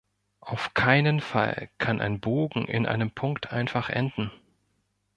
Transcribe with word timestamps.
Auf 0.39 0.73
keinen 0.73 1.19
Fall 1.19 1.69
kann 1.77 2.01
ein 2.01 2.19
Bogen 2.19 2.65
in 2.65 2.87
einem 2.87 3.11
Punkt 3.11 3.51
einfach 3.53 3.87
enden. 3.89 4.31